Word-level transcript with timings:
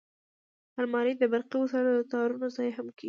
الماري 0.79 1.13
د 1.21 1.23
برقي 1.33 1.57
وسایلو 1.59 1.91
د 1.97 2.01
تارونو 2.11 2.47
ځای 2.57 2.69
هم 2.77 2.87
کېږي 2.95 2.99